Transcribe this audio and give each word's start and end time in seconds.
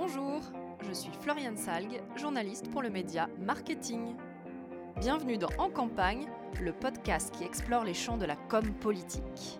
Bonjour, 0.00 0.40
je 0.86 0.92
suis 0.92 1.10
Floriane 1.22 1.56
Salgue, 1.56 2.00
journaliste 2.14 2.70
pour 2.70 2.82
le 2.82 2.88
média 2.88 3.28
Marketing. 3.40 4.14
Bienvenue 5.00 5.38
dans 5.38 5.50
En 5.58 5.70
campagne, 5.70 6.28
le 6.60 6.72
podcast 6.72 7.34
qui 7.34 7.42
explore 7.42 7.82
les 7.82 7.94
champs 7.94 8.16
de 8.16 8.24
la 8.24 8.36
com 8.36 8.72
politique. 8.74 9.58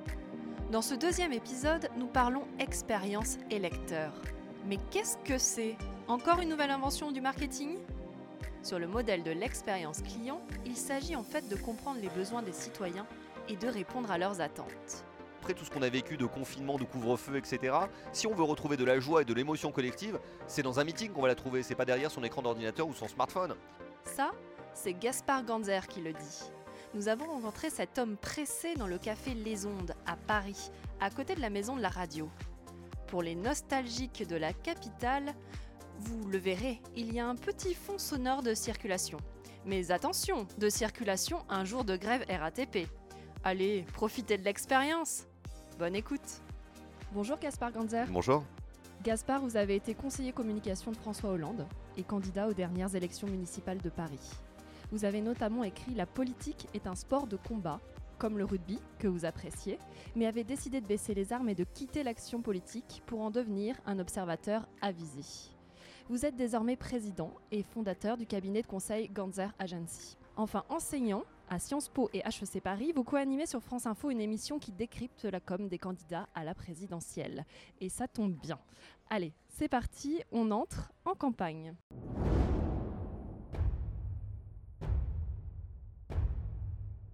Dans 0.70 0.80
ce 0.80 0.94
deuxième 0.94 1.32
épisode, 1.32 1.88
nous 1.96 2.06
parlons 2.06 2.44
expérience 2.60 3.36
électeur. 3.50 4.12
Mais 4.64 4.78
qu'est-ce 4.92 5.16
que 5.24 5.38
c'est? 5.38 5.76
Encore 6.06 6.38
une 6.38 6.50
nouvelle 6.50 6.70
invention 6.70 7.10
du 7.10 7.20
marketing? 7.20 7.76
Sur 8.62 8.78
le 8.78 8.86
modèle 8.86 9.24
de 9.24 9.32
l'expérience 9.32 10.02
client, 10.02 10.40
il 10.64 10.76
s'agit 10.76 11.16
en 11.16 11.24
fait 11.24 11.48
de 11.48 11.56
comprendre 11.56 11.98
les 12.00 12.10
besoins 12.10 12.42
des 12.42 12.52
citoyens 12.52 13.08
et 13.48 13.56
de 13.56 13.66
répondre 13.66 14.12
à 14.12 14.18
leurs 14.18 14.40
attentes 14.40 15.04
après 15.38 15.54
tout 15.54 15.64
ce 15.64 15.70
qu'on 15.70 15.82
a 15.82 15.88
vécu 15.88 16.16
de 16.16 16.26
confinement, 16.26 16.78
de 16.78 16.84
couvre-feu, 16.84 17.36
etc., 17.36 17.74
si 18.12 18.26
on 18.26 18.34
veut 18.34 18.42
retrouver 18.42 18.76
de 18.76 18.84
la 18.84 18.98
joie 18.98 19.22
et 19.22 19.24
de 19.24 19.32
l'émotion 19.32 19.70
collective, 19.70 20.18
c'est 20.48 20.62
dans 20.62 20.80
un 20.80 20.84
meeting 20.84 21.12
qu'on 21.12 21.22
va 21.22 21.28
la 21.28 21.36
trouver, 21.36 21.62
c'est 21.62 21.76
pas 21.76 21.84
derrière 21.84 22.10
son 22.10 22.24
écran 22.24 22.42
d'ordinateur 22.42 22.88
ou 22.88 22.92
son 22.92 23.06
smartphone. 23.06 23.54
Ça, 24.04 24.32
c'est 24.74 24.94
Gaspard 24.94 25.44
Ganzer 25.44 25.86
qui 25.86 26.00
le 26.00 26.12
dit. 26.12 26.50
Nous 26.94 27.08
avons 27.08 27.26
rencontré 27.26 27.70
cet 27.70 27.98
homme 27.98 28.16
pressé 28.16 28.74
dans 28.74 28.88
le 28.88 28.98
café 28.98 29.32
Les 29.32 29.64
Ondes 29.64 29.94
à 30.06 30.16
Paris, 30.16 30.70
à 31.00 31.10
côté 31.10 31.36
de 31.36 31.40
la 31.40 31.50
maison 31.50 31.76
de 31.76 31.82
la 31.82 31.88
radio. 31.88 32.28
Pour 33.06 33.22
les 33.22 33.36
nostalgiques 33.36 34.26
de 34.26 34.36
la 34.36 34.52
capitale, 34.52 35.34
vous 35.98 36.26
le 36.28 36.38
verrez, 36.38 36.82
il 36.96 37.14
y 37.14 37.20
a 37.20 37.28
un 37.28 37.36
petit 37.36 37.74
fond 37.74 37.98
sonore 37.98 38.42
de 38.42 38.54
circulation. 38.54 39.18
Mais 39.64 39.92
attention, 39.92 40.48
de 40.58 40.68
circulation 40.68 41.44
un 41.48 41.64
jour 41.64 41.84
de 41.84 41.96
grève 41.96 42.24
RATP. 42.28 42.88
Allez, 43.48 43.86
profitez 43.94 44.36
de 44.36 44.44
l'expérience 44.44 45.24
Bonne 45.78 45.96
écoute. 45.96 46.42
Bonjour 47.14 47.38
Gaspard 47.38 47.72
Ganzer. 47.72 48.04
Bonjour. 48.10 48.44
Gaspard, 49.02 49.40
vous 49.40 49.56
avez 49.56 49.74
été 49.74 49.94
conseiller 49.94 50.32
communication 50.32 50.90
de 50.90 50.98
François 50.98 51.30
Hollande 51.30 51.66
et 51.96 52.02
candidat 52.02 52.48
aux 52.48 52.52
dernières 52.52 52.94
élections 52.94 53.26
municipales 53.26 53.80
de 53.80 53.88
Paris. 53.88 54.20
Vous 54.92 55.06
avez 55.06 55.22
notamment 55.22 55.64
écrit 55.64 55.94
La 55.94 56.04
politique 56.04 56.68
est 56.74 56.86
un 56.86 56.94
sport 56.94 57.26
de 57.26 57.38
combat, 57.38 57.80
comme 58.18 58.36
le 58.36 58.44
rugby, 58.44 58.78
que 58.98 59.08
vous 59.08 59.24
appréciez, 59.24 59.78
mais 60.14 60.26
avez 60.26 60.44
décidé 60.44 60.82
de 60.82 60.86
baisser 60.86 61.14
les 61.14 61.32
armes 61.32 61.48
et 61.48 61.54
de 61.54 61.64
quitter 61.64 62.02
l'action 62.02 62.42
politique 62.42 63.02
pour 63.06 63.22
en 63.22 63.30
devenir 63.30 63.76
un 63.86 63.98
observateur 63.98 64.68
avisé. 64.82 65.22
Vous 66.10 66.26
êtes 66.26 66.36
désormais 66.36 66.76
président 66.76 67.32
et 67.50 67.62
fondateur 67.62 68.18
du 68.18 68.26
cabinet 68.26 68.60
de 68.60 68.66
conseil 68.66 69.08
Ganzer 69.08 69.54
Agency. 69.58 70.18
Enfin, 70.36 70.64
enseignant 70.68 71.24
à 71.50 71.58
Sciences 71.58 71.88
Po 71.88 72.10
et 72.12 72.18
HEC 72.18 72.62
Paris, 72.62 72.92
vous 72.94 73.04
co-animez 73.04 73.46
sur 73.46 73.62
France 73.62 73.86
Info 73.86 74.10
une 74.10 74.20
émission 74.20 74.58
qui 74.58 74.72
décrypte 74.72 75.24
la 75.24 75.40
com 75.40 75.68
des 75.68 75.78
candidats 75.78 76.28
à 76.34 76.44
la 76.44 76.54
présidentielle. 76.54 77.44
Et 77.80 77.88
ça 77.88 78.08
tombe 78.08 78.34
bien. 78.34 78.58
Allez, 79.10 79.32
c'est 79.48 79.68
parti, 79.68 80.22
on 80.30 80.50
entre 80.50 80.92
en 81.04 81.14
campagne. 81.14 81.74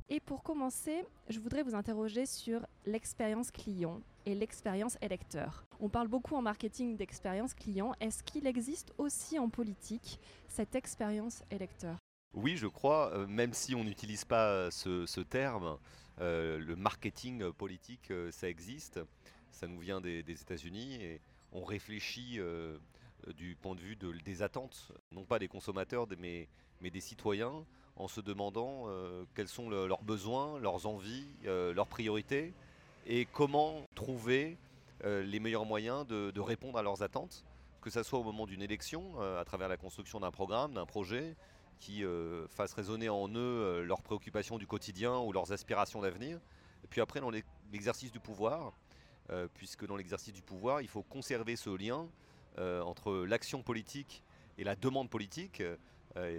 Et 0.08 0.20
pour 0.20 0.42
commencer, 0.42 1.04
je 1.28 1.40
voudrais 1.40 1.62
vous 1.62 1.74
interroger 1.74 2.26
sur 2.26 2.66
l'expérience 2.86 3.50
client 3.50 4.00
et 4.26 4.34
l'expérience 4.34 4.98
électeur. 5.00 5.64
On 5.80 5.88
parle 5.88 6.08
beaucoup 6.08 6.36
en 6.36 6.42
marketing 6.42 6.96
d'expérience 6.96 7.54
client. 7.54 7.92
Est-ce 8.00 8.22
qu'il 8.22 8.46
existe 8.46 8.92
aussi 8.98 9.38
en 9.38 9.48
politique 9.48 10.20
cette 10.46 10.74
expérience 10.74 11.42
électeur? 11.50 12.03
Oui, 12.34 12.56
je 12.56 12.66
crois, 12.66 13.12
euh, 13.12 13.26
même 13.26 13.54
si 13.54 13.74
on 13.74 13.84
n'utilise 13.84 14.24
pas 14.24 14.48
euh, 14.48 14.70
ce, 14.70 15.20
terme, 15.20 15.78
euh, 16.20 16.58
le 16.58 16.76
marketing 16.76 17.52
politique, 17.52 18.12
ça 18.30 18.48
existe. 18.48 19.00
Ça 19.50 19.68
nous 19.68 19.78
vient 19.78 20.00
des, 20.00 20.20
États-Unis 20.28 20.96
et 20.96 21.20
on 21.52 21.64
réfléchit 21.64 22.40
du 23.36 23.54
point 23.54 23.76
de 23.76 23.80
vue 23.80 23.96
des 23.96 24.42
attentes, 24.42 24.90
non 25.12 25.24
pas 25.24 25.38
des 25.38 25.46
consommateurs, 25.46 26.08
mais, 26.18 26.48
des 26.82 27.00
citoyens, 27.00 27.64
en 27.94 28.08
se 28.08 28.20
demandant 28.20 28.88
quels 29.36 29.46
sont 29.46 29.70
leurs 29.70 30.02
besoins, 30.02 30.58
leurs 30.58 30.86
envies, 30.86 31.28
leurs 31.44 31.86
priorités 31.86 32.52
et 33.06 33.26
comment 33.26 33.86
trouver 33.94 34.58
les 35.04 35.38
meilleurs 35.38 35.66
moyens 35.66 36.04
de, 36.04 36.32
de, 36.32 36.40
répondre 36.40 36.76
à 36.76 36.82
leurs 36.82 37.02
attentes, 37.02 37.44
que 37.80 37.90
ce 37.90 38.02
soit 38.02 38.18
au 38.18 38.24
moment 38.24 38.46
d'une 38.46 38.62
élection, 38.62 39.20
à 39.20 39.44
travers 39.44 39.68
la 39.68 39.76
construction 39.76 40.18
d'un 40.18 40.32
programme, 40.32 40.74
d'un 40.74 40.86
projet, 40.86 41.36
qui 41.80 42.04
euh, 42.04 42.46
fassent 42.48 42.74
résonner 42.74 43.08
en 43.08 43.28
eux 43.28 43.38
euh, 43.38 43.84
leurs 43.84 44.02
préoccupations 44.02 44.58
du 44.58 44.66
quotidien 44.66 45.18
ou 45.18 45.32
leurs 45.32 45.52
aspirations 45.52 46.00
d'avenir. 46.00 46.38
Et 46.82 46.86
puis 46.88 47.00
après, 47.00 47.20
dans 47.20 47.30
l'exercice 47.72 48.12
du 48.12 48.20
pouvoir, 48.20 48.72
euh, 49.30 49.48
puisque 49.54 49.86
dans 49.86 49.96
l'exercice 49.96 50.34
du 50.34 50.42
pouvoir, 50.42 50.80
il 50.82 50.88
faut 50.88 51.02
conserver 51.02 51.56
ce 51.56 51.70
lien 51.70 52.06
entre 52.56 53.24
l'action 53.26 53.64
politique 53.64 54.22
et 54.58 54.62
la 54.62 54.76
demande 54.76 55.10
politique, 55.10 55.60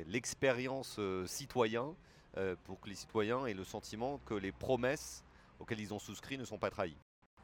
l'expérience 0.08 0.98
citoyen, 1.26 1.94
pour 2.64 2.80
que 2.80 2.88
les 2.88 2.96
citoyens 2.96 3.46
aient 3.48 3.54
le 3.54 3.66
sentiment 3.66 4.20
que 4.20 4.34
les 4.34 4.54
promesses 4.54 5.26
auxquelles 5.60 5.82
ils 5.82 5.94
ont 5.94 6.00
souscrit 6.00 6.38
ne 6.38 6.46
sont 6.46 6.58
pas 6.58 6.70
trahies. 6.70 6.96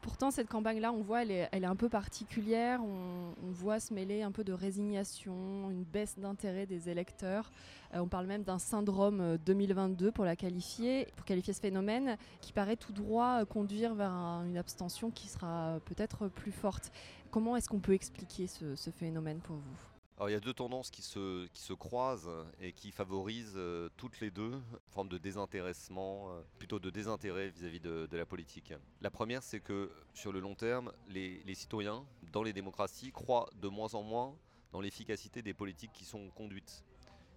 Pourtant, 0.02 0.32
cette 0.32 0.48
campagne-là, 0.48 0.92
on 0.92 1.00
voit, 1.00 1.22
elle 1.22 1.30
est, 1.30 1.64
un 1.64 1.76
peu 1.76 1.88
particulière. 1.88 2.80
On, 2.82 3.50
voit 3.52 3.78
se 3.78 3.94
mêler 3.94 4.22
un 4.22 4.32
peu 4.32 4.42
de 4.42 4.52
résignation, 4.52 5.70
une 5.70 5.84
baisse 5.84 6.18
d'intérêt 6.18 6.66
des 6.66 6.88
électeurs. 6.88 7.52
Euh, 7.94 8.00
on 8.00 8.08
parle 8.08 8.26
même 8.26 8.42
d'un 8.42 8.58
syndrome 8.58 9.38
2022 9.46 10.10
pour 10.10 10.24
la 10.24 10.34
qualifier, 10.34 11.06
pour 11.14 11.24
qualifier 11.24 11.52
ce 11.52 11.60
phénomène, 11.60 12.16
qui 12.40 12.52
paraît 12.52 12.76
tout 12.76 12.92
droit 12.92 13.44
conduire 13.44 13.94
vers 13.94 14.10
une 14.10 14.58
abstention 14.58 15.10
qui 15.10 15.28
sera 15.28 15.78
peut-être 15.84 16.26
plus 16.26 16.52
forte. 16.52 16.90
Comment 17.30 17.56
est-ce 17.56 17.68
qu'on 17.68 17.80
peut 17.80 17.94
expliquer 17.94 18.48
ce 18.48 18.90
phénomène 18.90 19.38
pour 19.38 19.56
vous? 19.56 19.91
Il 20.28 20.32
y 20.32 20.36
a 20.36 20.40
deux 20.40 20.52
tendances 20.52 20.90
qui 20.90 21.02
se, 21.02 21.72
croisent 21.72 22.30
et 22.60 22.72
qui 22.72 22.92
favorisent 22.92 23.54
euh, 23.56 23.88
toutes 23.96 24.20
les 24.20 24.30
deux 24.30 24.52
une 24.52 24.92
forme 24.92 25.08
de 25.08 25.18
désintéressement, 25.18 26.30
euh, 26.30 26.42
plutôt 26.58 26.78
de 26.78 26.90
désintérêt 26.90 27.48
vis-à-vis 27.48 27.80
de, 27.80 28.08
la 28.12 28.26
politique. 28.26 28.74
La 29.00 29.10
première, 29.10 29.42
c'est 29.42 29.60
que 29.60 29.90
sur 30.14 30.32
le 30.32 30.40
long 30.40 30.54
terme, 30.54 30.92
les, 31.08 31.54
citoyens 31.54 32.04
dans 32.32 32.42
les 32.42 32.52
démocraties 32.52 33.12
croient 33.12 33.48
de 33.60 33.68
moins 33.68 33.94
en 33.94 34.02
moins 34.02 34.36
dans 34.72 34.80
l'efficacité 34.80 35.42
des 35.42 35.54
politiques 35.54 35.92
qui 35.92 36.04
sont 36.04 36.30
conduites. 36.30 36.84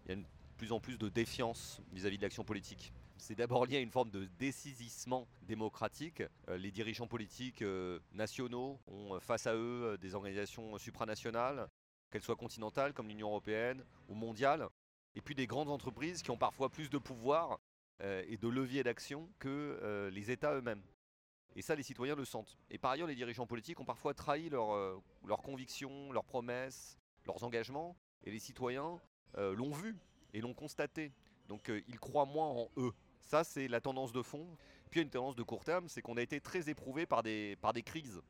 Il 0.06 0.10
y 0.10 0.14
a 0.14 0.16
de 0.18 0.24
plus 0.58 0.72
en 0.72 0.80
plus 0.80 0.98
de 0.98 1.10
défiance 1.10 1.82
vis-à-vis 1.92 2.18
de 2.18 2.24
l'action 2.24 2.44
politique. 2.44 2.94
C'est 3.18 3.36
d'abord 3.36 3.66
lié 3.66 3.78
à 3.78 3.80
une 3.80 3.92
forme 3.92 4.10
de 4.10 4.26
décisissement 4.38 5.28
démocratique. 5.44 6.24
Euh, 6.50 6.58
les 6.58 6.72
dirigeants 6.72 7.08
politiques 7.08 7.64
nationaux 8.14 8.80
ont 8.88 9.20
face 9.20 9.48
à 9.48 9.56
eux 9.56 9.98
des 10.00 10.16
organisations 10.16 10.78
supranationales 10.78 11.68
qu'elles 12.16 12.24
soient 12.24 12.38
continentales 12.38 12.94
comme 12.94 13.10
l'Union 13.10 13.28
européenne 13.28 13.84
ou 14.08 14.16
mondiale, 14.16 14.70
et 15.16 15.22
puis 15.22 15.36
des 15.36 15.48
grandes 15.48 15.70
entreprises 15.70 16.22
qui 16.22 16.32
ont 16.32 16.38
parfois 16.38 16.70
plus 16.70 16.90
de 16.90 16.98
pouvoir 16.98 17.60
euh, 18.02 18.24
et 18.30 18.38
de 18.38 18.48
levier 18.48 18.84
d'action 18.84 19.30
que 19.38 19.50
euh, 19.84 20.10
les 20.12 20.32
États 20.32 20.54
eux-mêmes. 20.56 20.82
Et 21.58 21.62
ça, 21.62 21.76
les 21.76 21.84
citoyens 21.84 22.16
le 22.16 22.24
sentent. 22.24 22.58
Et 22.70 22.78
par 22.78 22.92
ailleurs, 22.92 23.10
les 23.10 23.16
dirigeants 23.16 23.46
politiques 23.46 23.82
ont 23.82 23.86
parfois 23.86 24.14
trahi 24.14 24.50
euh, 24.54 24.96
leurs 25.26 25.42
convictions, 25.42 26.14
leurs 26.14 26.24
promesses, 26.24 26.98
leurs 27.26 27.44
engagements, 27.44 27.98
et 28.24 28.32
les 28.32 28.40
citoyens 28.40 28.98
l'ont 29.38 29.72
vu 29.72 29.98
et 30.34 30.40
l'ont 30.40 30.54
constaté. 30.54 31.12
Donc 31.50 31.70
ils 31.86 32.00
croient 32.00 32.26
moins 32.26 32.48
en 32.48 32.70
eux. 32.78 32.94
Ça, 33.20 33.44
c'est 33.44 33.68
la 33.68 33.82
tendance 33.82 34.14
de 34.14 34.22
fond. 34.22 34.48
Puis 34.90 35.00
il 35.02 35.02
y 35.02 35.02
a 35.02 35.04
une 35.04 35.10
tendance 35.10 35.36
de 35.36 35.44
court 35.44 35.66
terme, 35.66 35.90
c'est 35.90 36.02
qu'on 36.02 36.16
a 36.16 36.22
été 36.22 36.40
très 36.40 36.70
éprouvé 36.70 37.06
par 37.06 37.24
des, 37.24 37.58
par 37.58 37.74
des 37.74 37.84
crises. 37.84 38.22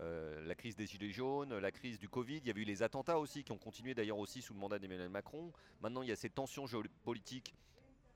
Euh, 0.00 0.44
la 0.46 0.54
crise 0.54 0.76
des 0.76 0.86
Gilets 0.86 1.10
jaunes, 1.10 1.56
la 1.56 1.72
crise 1.72 1.98
du 1.98 2.08
Covid, 2.08 2.38
il 2.38 2.46
y 2.46 2.50
a 2.50 2.54
eu 2.54 2.64
les 2.64 2.82
attentats 2.82 3.18
aussi 3.18 3.44
qui 3.44 3.52
ont 3.52 3.58
continué 3.58 3.94
d'ailleurs 3.94 4.18
aussi 4.18 4.42
sous 4.42 4.52
le 4.52 4.60
mandat 4.60 4.78
d'Emmanuel 4.78 5.08
Macron. 5.08 5.52
Maintenant, 5.80 6.02
il 6.02 6.08
y 6.08 6.12
a 6.12 6.16
ces 6.16 6.28
tensions 6.28 6.66
géopolitiques 6.66 7.54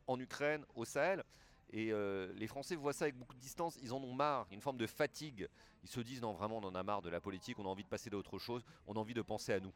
en 0.07 0.19
Ukraine, 0.21 0.65
au 0.75 0.85
Sahel. 0.85 1.25
Et 1.73 1.93
euh, 1.93 2.33
les 2.35 2.49
Français 2.49 2.75
voient 2.75 2.93
ça 2.93 3.05
avec 3.05 3.17
beaucoup 3.17 3.35
de 3.35 3.41
distance, 3.41 3.79
ils 3.81 3.93
en 3.93 4.03
ont 4.03 4.13
marre, 4.13 4.47
une 4.51 4.61
forme 4.61 4.77
de 4.77 4.87
fatigue. 4.87 5.49
Ils 5.85 5.89
se 5.89 6.01
disent 6.01 6.21
non, 6.21 6.33
vraiment, 6.33 6.59
on 6.59 6.65
en 6.65 6.75
a 6.75 6.83
marre 6.83 7.01
de 7.01 7.09
la 7.09 7.21
politique, 7.21 7.59
on 7.59 7.65
a 7.65 7.69
envie 7.69 7.85
de 7.85 7.89
passer 7.89 8.11
à 8.13 8.17
autre 8.17 8.39
chose, 8.39 8.65
on 8.87 8.95
a 8.95 8.99
envie 8.99 9.15
de 9.15 9.23
penser 9.23 9.53
à 9.53 9.61
nous 9.61 9.73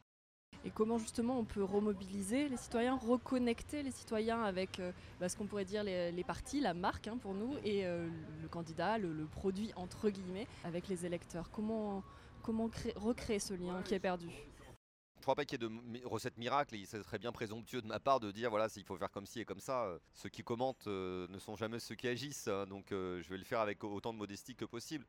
et 0.63 0.71
comment 0.71 0.97
justement 0.97 1.37
on 1.39 1.43
peut 1.43 1.63
remobiliser 1.63 2.49
les 2.49 2.57
citoyens, 2.57 2.95
reconnecter 2.95 3.83
les 3.83 3.91
citoyens 3.91 4.41
avec 4.43 4.79
euh, 4.79 4.91
bah, 5.19 5.29
ce 5.29 5.37
qu'on 5.37 5.45
pourrait 5.45 5.65
dire 5.65 5.83
les, 5.83 6.23
partis, 6.23 6.61
la 6.61 6.73
marque 6.73 7.07
hein, 7.07 7.17
pour 7.17 7.33
nous, 7.33 7.55
et 7.63 7.85
euh, 7.85 8.07
le 8.41 8.47
candidat, 8.47 8.97
le, 8.97 9.25
produit 9.25 9.71
entre 9.75 10.09
guillemets, 10.09 10.47
avec 10.63 10.87
les 10.87 11.05
électeurs. 11.05 11.49
Comment, 11.51 12.03
comment 12.41 12.69
recréer 12.95 13.39
ce 13.39 13.53
lien 13.53 13.81
qui 13.83 13.93
est 13.93 13.99
perdu? 13.99 14.27
Je 14.27 15.19
ne 15.19 15.23
crois 15.23 15.35
pas 15.35 15.45
qu'il 15.45 15.59
y 15.59 15.65
ait 15.65 15.67
de 15.67 16.05
recettes 16.07 16.37
miracles 16.37 16.77
c'est 16.85 17.01
très 17.01 17.17
bien 17.17 17.31
présomptueux 17.31 17.81
de 17.81 17.87
ma 17.87 17.99
part 17.99 18.19
de 18.19 18.29
dire 18.31 18.51
voilà 18.51 18.69
s'il 18.69 18.83
faut 18.83 18.95
faire 18.95 19.09
comme 19.09 19.25
ci 19.25 19.39
et 19.39 19.45
comme 19.45 19.59
ça. 19.59 19.97
Ceux 20.13 20.29
qui 20.29 20.43
commentent 20.43 20.85
euh, 20.85 21.27
ne 21.29 21.39
sont 21.39 21.55
jamais 21.55 21.79
ceux 21.79 21.95
qui 21.95 22.07
agissent, 22.07 22.47
hein, 22.47 22.67
donc 22.67 22.87
je 22.91 23.27
vais 23.27 23.37
le 23.37 23.43
faire 23.43 23.59
avec 23.59 23.83
autant 23.83 24.13
de 24.13 24.19
modestie 24.19 24.55
que 24.55 24.65
possible. 24.65 25.05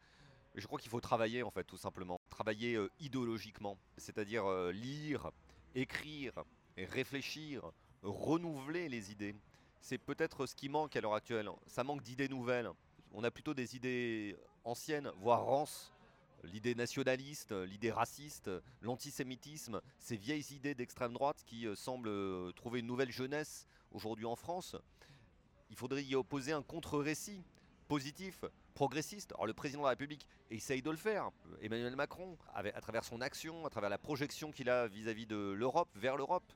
Je 0.57 0.67
crois 0.67 0.79
qu'il 0.79 0.91
faut 0.91 1.01
travailler 1.01 1.43
en 1.43 1.51
fait 1.51 1.65
tout 1.65 1.77
simplement, 1.77 2.21
travailler 2.31 2.79
idéologiquement, 2.99 3.79
c'est-à-dire 3.99 4.49
lire, 4.73 5.31
écrire 5.75 6.45
réfléchir, 6.85 7.63
renouveler 8.03 8.89
les 8.89 9.11
idées. 9.11 9.35
C'est 9.81 9.99
peut-être 9.99 10.47
ce 10.47 10.55
qui 10.55 10.69
manque 10.69 10.97
à 10.97 11.01
l'heure 11.01 11.15
actuelle. 11.15 11.49
Ça 11.67 11.85
manque 11.85 12.03
d'idées 12.03 12.29
nouvelles. 12.29 12.71
On 13.13 13.25
a 13.25 13.31
plutôt 13.31 13.55
des 13.55 13.77
idées 13.77 14.37
anciennes, 14.65 15.11
voire 15.19 15.45
rances, 15.45 15.93
l'idée 16.43 16.75
nationaliste, 16.75 17.53
l'idée 17.53 17.93
raciste, 17.93 18.51
l'antisémitisme, 18.83 19.81
ces 19.99 20.17
vieilles 20.17 20.47
idées 20.53 20.75
d'extrême 20.75 21.13
droite 21.13 21.43
qui 21.47 21.67
semblent 21.77 22.53
trouver 22.55 22.81
une 22.81 22.87
nouvelle 22.87 23.13
jeunesse 23.13 23.67
aujourd'hui 23.93 24.27
en 24.27 24.37
France. 24.37 24.77
Il 25.71 25.77
faudrait 25.77 26.05
y 26.05 26.15
opposer 26.15 26.53
un 26.53 26.63
contre-récit 26.63 27.43
positif, 27.89 28.45
progressiste. 28.77 29.33
Alors 29.33 29.47
le 29.47 29.55
président 29.55 29.81
de 29.81 29.87
la 29.87 29.91
République 29.91 30.29
essaye 30.51 30.83
de 30.83 30.91
le 30.91 30.99
faire. 30.99 31.31
Emmanuel 31.63 31.97
Macron, 31.97 32.37
à 32.55 32.81
travers 32.81 33.05
son 33.05 33.21
action, 33.23 33.67
à 33.67 33.71
travers 33.71 33.91
la 33.91 33.99
projection 33.99 34.53
qu'il 34.53 34.69
a 34.69 34.87
vis-à-vis 34.87 35.27
de 35.27 35.37
l'Europe, 35.37 35.89
vers 35.97 36.17
l'Europe. 36.17 36.53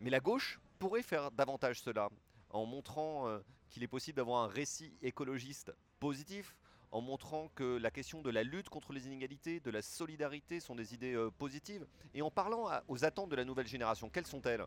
Mais 0.00 0.10
la 0.10 0.20
gauche 0.20 0.58
pourrait 0.78 1.02
faire 1.02 1.30
davantage 1.30 1.80
cela, 1.82 2.08
en 2.48 2.64
montrant 2.64 3.28
euh, 3.28 3.38
qu'il 3.68 3.82
est 3.82 3.88
possible 3.88 4.16
d'avoir 4.16 4.42
un 4.42 4.48
récit 4.48 4.94
écologiste 5.02 5.72
positif, 6.00 6.56
en 6.92 7.02
montrant 7.02 7.48
que 7.54 7.76
la 7.76 7.90
question 7.90 8.22
de 8.22 8.30
la 8.30 8.42
lutte 8.42 8.70
contre 8.70 8.94
les 8.94 9.06
inégalités, 9.06 9.60
de 9.60 9.70
la 9.70 9.82
solidarité 9.82 10.58
sont 10.58 10.74
des 10.74 10.94
idées 10.94 11.14
euh, 11.14 11.30
positives, 11.30 11.86
et 12.14 12.22
en 12.22 12.30
parlant 12.30 12.70
aux 12.88 13.04
attentes 13.04 13.28
de 13.28 13.36
la 13.36 13.44
nouvelle 13.44 13.68
génération. 13.68 14.08
Quelles 14.08 14.26
sont-elles? 14.26 14.64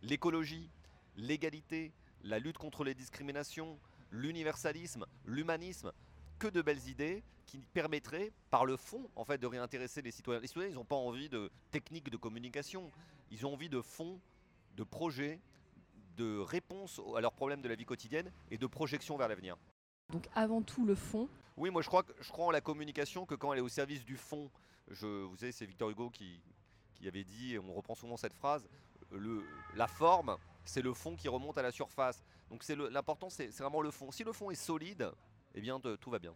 L'écologie, 0.00 0.70
l'égalité, 1.16 1.92
la 2.24 2.38
lutte 2.38 2.56
contre 2.56 2.82
les 2.82 2.94
discriminations, 2.94 3.78
l'universalisme, 4.10 5.04
l'humanisme, 5.26 5.92
que 6.40 6.48
de 6.48 6.62
belles 6.62 6.88
idées 6.88 7.22
qui 7.46 7.58
permettraient, 7.72 8.32
par 8.50 8.64
le 8.64 8.76
fond, 8.76 9.08
en 9.14 9.24
fait, 9.24 9.38
de 9.38 9.46
réintéresser 9.46 10.02
les 10.02 10.10
citoyens. 10.10 10.40
Les 10.40 10.48
citoyens, 10.48 10.70
ils 10.70 10.74
n'ont 10.74 10.84
pas 10.84 10.96
envie 10.96 11.28
de 11.28 11.50
techniques 11.70 12.10
de 12.10 12.16
communication, 12.16 12.90
ils 13.30 13.46
ont 13.46 13.52
envie 13.52 13.68
de 13.68 13.80
fonds, 13.80 14.18
de 14.76 14.82
projets, 14.82 15.38
de 16.16 16.38
réponses 16.38 17.00
à 17.16 17.20
leurs 17.20 17.32
problèmes 17.32 17.62
de 17.62 17.68
la 17.68 17.74
vie 17.74 17.84
quotidienne 17.84 18.32
et 18.50 18.58
de 18.58 18.66
projections 18.66 19.16
vers 19.16 19.28
l'avenir. 19.28 19.56
Donc 20.10 20.28
avant 20.34 20.62
tout 20.62 20.84
le 20.84 20.94
fond. 20.94 21.28
Oui, 21.56 21.70
moi 21.70 21.82
je 21.82 21.88
crois, 21.88 22.04
je 22.20 22.30
crois 22.30 22.46
en 22.46 22.50
la 22.50 22.60
communication 22.60 23.26
que 23.26 23.34
quand 23.34 23.52
elle 23.52 23.60
est 23.60 23.62
au 23.62 23.68
service 23.68 24.04
du 24.04 24.16
fond, 24.16 24.50
je, 24.88 25.06
vous 25.24 25.36
savez, 25.36 25.52
c'est 25.52 25.66
Victor 25.66 25.90
Hugo 25.90 26.10
qui, 26.10 26.40
qui 26.94 27.06
avait 27.06 27.24
dit, 27.24 27.54
et 27.54 27.58
on 27.58 27.72
reprend 27.72 27.94
souvent 27.94 28.16
cette 28.16 28.34
phrase, 28.34 28.68
le, 29.12 29.44
la 29.74 29.86
forme, 29.86 30.36
c'est 30.64 30.82
le 30.82 30.92
fond 30.92 31.16
qui 31.16 31.28
remonte 31.28 31.58
à 31.58 31.62
la 31.62 31.70
surface. 31.70 32.22
Donc 32.50 32.66
l'important, 32.68 33.30
c'est 33.30 33.48
vraiment 33.58 33.82
le 33.82 33.90
fond. 33.90 34.10
Si 34.10 34.24
le 34.24 34.32
fond 34.32 34.50
est 34.50 34.56
solide, 34.56 35.10
eh 35.54 35.60
bien 35.60 35.80
tout 35.80 36.10
va 36.10 36.18
bien. 36.18 36.34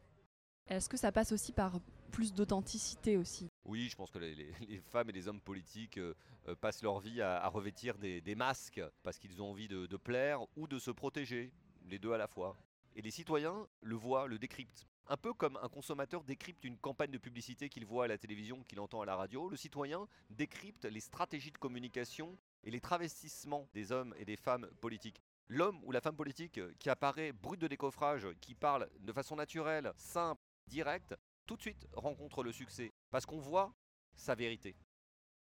Est-ce 0.67 0.89
que 0.89 0.97
ça 0.97 1.13
passe 1.13 1.33
aussi 1.33 1.53
par 1.53 1.79
plus 2.11 2.33
d'authenticité 2.33 3.19
aussi? 3.19 3.51
Oui, 3.67 3.89
je 3.91 3.97
pense 3.97 4.11
que 4.11 4.19
les, 4.19 4.81
femmes 4.93 5.11
et 5.11 5.13
les 5.13 5.29
hommes 5.29 5.41
politiques 5.41 5.99
euh, 5.99 6.15
euh, 6.49 6.55
passent 6.55 6.83
leur 6.83 7.01
vie 7.01 7.21
à, 7.21 7.47
revêtir 7.49 7.99
des, 7.99 8.35
masques 8.35 8.81
parce 9.03 9.19
qu'ils 9.19 9.43
ont 9.43 9.51
envie 9.51 9.69
de, 9.69 9.97
plaire 9.97 10.41
ou 10.57 10.67
de 10.67 10.79
se 10.79 10.91
protéger, 10.91 11.53
les 11.87 11.99
deux 11.99 12.13
à 12.13 12.19
la 12.19 12.29
fois. 12.29 12.57
Et 12.97 13.03
les 13.03 13.11
citoyens 13.11 13.67
le 13.83 13.95
voient, 13.95 14.27
le 14.27 14.39
décryptent. 14.39 14.87
Un 15.09 15.19
peu 15.19 15.35
comme 15.35 15.59
un 15.63 15.69
consommateur 15.69 16.25
décrypte 16.25 16.65
une 16.65 16.79
campagne 16.79 17.11
de 17.11 17.19
publicité 17.19 17.69
qu'il 17.69 17.85
voit 17.85 18.05
à 18.05 18.09
la 18.09 18.17
télévision, 18.17 18.63
qu'il 18.63 18.81
entend 18.81 19.03
à 19.03 19.07
la 19.07 19.17
radio, 19.17 19.51
le 19.51 19.57
citoyen 19.57 20.09
décrypte 20.31 20.87
les 20.87 21.01
stratégies 21.01 21.51
de 21.51 21.59
communication 21.59 22.39
et 22.63 22.71
les 22.71 22.81
travestissements 22.81 23.69
des 23.75 23.93
hommes 23.93 24.15
et 24.19 24.25
des 24.25 24.37
femmes 24.37 24.67
politiques. 24.81 25.23
L'homme 25.49 25.79
ou 25.85 25.93
la 25.93 26.01
femme 26.01 26.17
politique 26.17 26.59
qui 26.79 26.89
apparaît 26.89 27.33
brut 27.33 27.61
de 27.61 27.69
décoffrage, 27.69 28.27
qui 28.41 28.55
parle 28.55 28.89
de 29.01 29.13
façon 29.13 29.37
naturelle, 29.37 29.93
simple, 29.97 30.41
directe, 30.67 31.15
tout 31.47 31.57
de 31.57 31.61
suite 31.61 31.87
rencontre 31.93 32.43
le 32.43 32.53
succès, 32.53 32.93
parce 33.11 33.27
qu'on 33.27 33.39
voit 33.39 33.73
sa 34.17 34.35
vérité. 34.35 34.75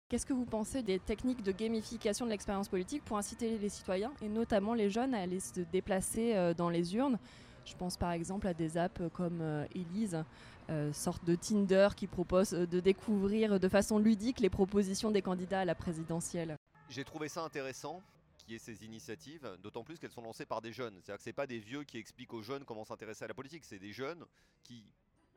Qu'est-ce 0.09 0.27
que 0.27 0.33
vous 0.33 0.45
pensez 0.45 0.83
des 0.83 0.99
techniques 0.99 1.43
de 1.43 1.53
gamification 1.53 2.27
de 2.27 2.31
l'expérience 2.31 2.69
politique 2.69 3.05
pour 3.05 3.17
inciter 3.17 3.57
les 3.57 3.69
citoyens, 3.69 4.13
et 4.21 4.29
notamment 4.29 4.75
les 4.75 4.91
jeunes, 4.91 5.15
à 5.15 5.21
aller 5.21 5.41
se 5.41 5.61
déplacer 5.61 6.35
euh, 6.35 6.55
dans 6.55 6.69
les 6.69 6.95
urnes? 6.97 7.19
Je 7.65 7.75
pense 7.75 7.97
par 7.97 8.13
exemple 8.13 8.47
à 8.47 8.53
des 8.53 8.77
apps 8.77 9.01
comme 9.15 9.41
euh, 9.41 9.67
Elise, 9.75 10.23
euh, 10.71 10.93
sorte 10.93 11.25
de 11.25 11.35
Tinder 11.35 11.89
qui 11.97 12.07
propose 12.07 12.51
de 12.51 12.81
découvrir 12.81 13.59
de 13.59 13.69
façon 13.69 13.99
ludique 13.99 14.41
les 14.41 14.51
propositions 14.51 15.11
des 15.11 15.23
candidats 15.23 15.61
à 15.61 15.65
la 15.65 15.75
présidentielle. 15.75 16.57
J'ai 16.89 17.05
trouvé 17.05 17.29
ça 17.29 17.43
intéressant 17.43 18.03
qu'il 18.45 18.53
y 18.53 18.57
ait 18.57 18.61
ces 18.61 18.85
initiatives, 18.85 19.57
d'autant 19.61 19.83
plus 19.83 19.99
qu'elles 19.99 20.13
sont 20.13 20.23
lancées 20.23 20.47
par 20.47 20.61
des 20.61 20.73
jeunes. 20.73 21.01
C'est-à-dire 21.03 21.19
que 21.19 21.25
ce 21.25 21.31
pas 21.31 21.47
des 21.47 21.59
vieux 21.59 21.85
qui 21.85 21.99
expliquent 21.99 22.35
aux 22.35 22.43
jeunes 22.43 22.65
comment 22.65 22.85
s'intéresser 22.85 23.25
à 23.25 23.29
la 23.29 23.35
politique, 23.35 23.65
c'est 23.65 23.79
des 23.79 23.93
jeunes 23.93 24.25
qui 24.63 24.85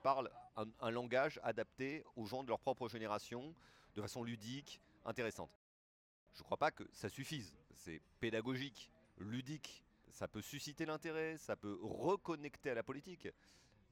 parlent 0.04 0.30
un, 0.56 0.92
langage 0.92 1.39
adapté 1.44 2.04
aux 2.15 2.25
gens 2.25 2.44
de 2.44 2.50
leur 2.50 2.59
propre 2.59 2.88
génération, 2.88 3.56
de 3.95 4.01
façon 4.01 4.24
ludique, 4.24 4.81
intéressante. 5.06 5.51
Je 6.33 6.42
ne 6.42 6.44
crois 6.44 6.57
pas 6.57 6.71
que 6.71 6.83
ça 6.92 7.09
suffise. 7.09 7.54
C'est 7.74 8.01
pédagogique, 8.19 8.92
ludique, 9.18 9.83
ça 10.09 10.27
peut 10.27 10.42
susciter 10.42 10.86
l'intérêt, 10.86 11.38
ça 11.38 11.56
peut 11.56 11.80
reconnecter 11.81 12.69
à 12.69 12.75
la 12.75 12.83
politique, 12.83 13.27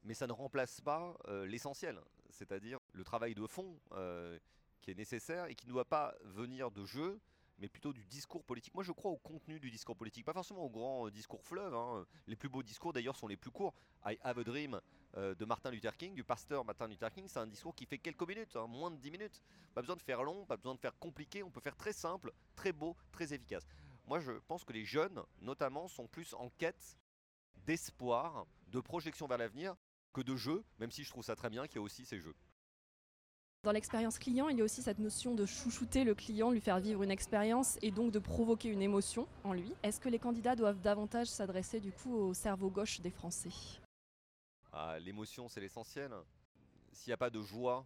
mais 0.04 0.14
ça 0.14 0.26
ne 0.26 0.32
remplace 0.32 0.80
pas 0.80 1.16
euh, 1.28 1.46
l'essentiel, 1.46 2.00
c'est-à-dire 2.30 2.78
le 2.92 3.04
travail 3.04 3.34
de 3.34 3.46
fond 3.46 3.78
euh, 3.92 4.38
qui 4.82 4.90
est 4.90 4.94
nécessaire 4.94 5.46
et 5.46 5.54
qui 5.54 5.66
ne 5.66 5.72
doit 5.72 5.84
pas 5.84 6.14
venir 6.22 6.70
de 6.70 6.84
jeu, 6.84 7.20
mais 7.58 7.68
plutôt 7.68 7.92
du 7.92 8.04
discours 8.06 8.44
politique. 8.44 8.74
Moi, 8.74 8.84
je 8.84 8.92
crois 8.92 9.10
au 9.10 9.16
contenu 9.16 9.58
du 9.60 9.70
discours 9.70 9.96
politique, 9.96 10.24
pas 10.24 10.32
forcément 10.32 10.64
au 10.64 10.70
grand 10.70 11.06
euh, 11.06 11.10
discours 11.10 11.42
fleuve. 11.42 11.74
Hein. 11.74 12.06
Les 12.26 12.36
plus 12.36 12.48
beaux 12.48 12.62
discours, 12.62 12.92
d'ailleurs, 12.92 13.16
sont 13.16 13.26
les 13.26 13.36
plus 13.36 13.50
courts. 13.50 13.74
I 14.04 14.18
Have 14.22 14.38
a 14.38 14.44
Dream 14.44 14.80
euh, 15.16 15.34
de 15.34 15.44
Martin 15.44 15.70
Luther 15.70 15.96
King, 15.96 16.14
du 16.14 16.24
pasteur 16.24 16.64
Martin 16.64 16.88
Luther 16.88 17.10
King, 17.10 17.26
c'est 17.28 17.38
un 17.38 17.46
discours 17.46 17.74
qui 17.74 17.86
fait 17.86 17.98
quelques 17.98 18.26
minutes, 18.28 18.56
hein, 18.56 18.66
moins 18.66 18.90
de 18.90 18.96
10 18.96 19.10
minutes. 19.10 19.40
Pas 19.74 19.80
besoin 19.80 19.96
de 19.96 20.02
faire 20.02 20.22
long, 20.22 20.44
pas 20.44 20.56
besoin 20.56 20.74
de 20.74 20.80
faire 20.80 20.96
compliqué, 20.98 21.42
on 21.42 21.50
peut 21.50 21.60
faire 21.60 21.76
très 21.76 21.92
simple, 21.92 22.32
très 22.54 22.72
beau, 22.72 22.96
très 23.12 23.32
efficace. 23.32 23.66
Moi, 24.06 24.20
je 24.20 24.32
pense 24.46 24.64
que 24.64 24.72
les 24.72 24.84
jeunes, 24.84 25.22
notamment, 25.40 25.88
sont 25.88 26.06
plus 26.06 26.34
en 26.34 26.50
quête 26.50 26.98
d'espoir, 27.64 28.46
de 28.68 28.80
projection 28.80 29.26
vers 29.26 29.38
l'avenir, 29.38 29.74
que 30.12 30.20
de 30.20 30.36
jeu, 30.36 30.64
même 30.78 30.90
si 30.90 31.04
je 31.04 31.10
trouve 31.10 31.24
ça 31.24 31.34
très 31.34 31.50
bien 31.50 31.66
qu'il 31.66 31.76
y 31.76 31.78
ait 31.78 31.84
aussi 31.84 32.04
ces 32.04 32.20
jeux. 32.20 32.34
Dans 33.66 33.72
l'expérience 33.72 34.20
client, 34.20 34.48
il 34.48 34.58
y 34.58 34.60
a 34.60 34.64
aussi 34.64 34.80
cette 34.80 35.00
notion 35.00 35.34
de 35.34 35.44
chouchouter 35.44 36.04
le 36.04 36.14
client, 36.14 36.52
lui 36.52 36.60
faire 36.60 36.78
vivre 36.78 37.02
une 37.02 37.10
expérience 37.10 37.80
et 37.82 37.90
donc 37.90 38.12
de 38.12 38.20
provoquer 38.20 38.68
une 38.68 38.80
émotion 38.80 39.26
en 39.42 39.54
lui. 39.54 39.74
Est-ce 39.82 39.98
que 39.98 40.08
les 40.08 40.20
candidats 40.20 40.54
doivent 40.54 40.80
davantage 40.80 41.26
s'adresser 41.26 41.80
du 41.80 41.90
coup 41.90 42.14
au 42.14 42.32
cerveau 42.32 42.70
gauche 42.70 43.00
des 43.00 43.10
Français? 43.10 43.50
Ah, 44.70 45.00
L'émotion, 45.00 45.48
c'est 45.48 45.60
l'essentiel. 45.60 46.12
S'il 46.92 47.10
n'y 47.10 47.14
a 47.14 47.16
pas 47.16 47.28
de 47.28 47.42
joie, 47.42 47.84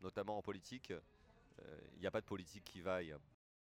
notamment 0.00 0.36
en 0.36 0.42
politique, 0.42 0.90
euh, 0.90 1.80
il 1.94 2.00
n'y 2.00 2.08
a 2.08 2.10
pas 2.10 2.22
de 2.22 2.26
politique 2.26 2.64
qui 2.64 2.80
vaille. 2.80 3.14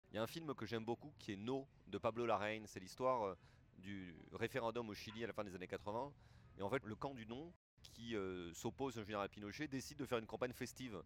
Il 0.10 0.16
y 0.16 0.18
a 0.18 0.24
un 0.24 0.28
film 0.28 0.56
que 0.56 0.66
j'aime 0.66 0.84
beaucoup 0.84 1.14
qui 1.20 1.34
est 1.34 1.38
No 1.38 1.68
de 1.86 2.00
Pablo 2.00 2.26
Larraín. 2.26 2.66
C'est 2.66 2.80
l'histoire 2.80 3.22
euh, 3.22 3.36
du 3.78 4.16
référendum 4.34 4.90
au 4.90 4.96
Chili 4.96 5.24
à 5.24 5.28
la 5.28 5.34
fin 5.34 5.44
des 5.44 5.54
années 5.54 5.68
80. 5.68 6.12
Et 6.58 6.64
en 6.64 6.72
fait, 6.72 6.84
le 6.86 6.96
camp 6.96 7.14
du 7.14 7.28
non, 7.28 7.54
qui 7.84 8.16
euh, 8.16 8.52
s'oppose 8.56 8.98
au 8.98 9.04
général 9.04 9.30
Pinochet, 9.30 9.68
décide 9.68 10.00
de 10.00 10.06
faire 10.08 10.18
une 10.18 10.26
campagne 10.26 10.54
festive 10.54 11.04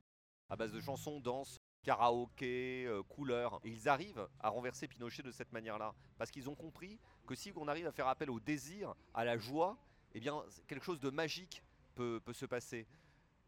à 0.50 0.56
base 0.56 0.71
de 0.71 0.80
chansons, 0.80 1.19
danse, 1.19 1.59
karaoké, 1.83 2.86
euh, 2.86 3.03
couleurs. 3.03 3.60
Ils 3.63 3.88
arrivent 3.88 4.27
à 4.39 4.50
renverser 4.50 4.88
Pinochet 4.88 5.24
de 5.24 5.31
cette 5.31 5.51
manière-là. 5.51 5.93
Parce 6.17 6.31
qu'ils 6.31 6.50
ont 6.50 6.55
compris 6.55 7.00
que 7.25 7.36
si 7.36 7.51
on 7.55 7.67
arrive 7.67 7.88
à 7.88 7.91
faire 7.91 8.08
appel 8.08 8.29
au 8.29 8.39
désir, 8.39 8.93
à 9.13 9.25
la 9.25 9.38
joie, 9.38 9.77
eh 10.13 10.19
bien, 10.19 10.43
quelque 10.67 10.84
chose 10.84 11.00
de 11.00 11.10
magique 11.10 11.63
peut, 11.96 12.22
peut 12.24 12.34
se 12.34 12.46
passer. 12.46 12.88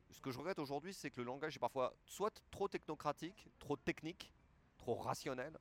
Ce 0.09 0.21
que 0.21 0.31
je 0.31 0.37
regrette 0.37 0.59
aujourd'hui, 0.59 0.93
c'est 0.93 1.11
que 1.11 1.19
le 1.19 1.25
langage 1.25 1.55
est 1.55 1.59
parfois 1.59 1.93
soit 2.05 2.41
trop 2.51 2.67
technocratique, 2.67 3.47
trop 3.59 3.75
technique, 3.75 4.31
trop 4.77 4.95
rationnel, 4.95 5.57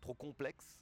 trop 0.00 0.14
complexe. 0.14 0.80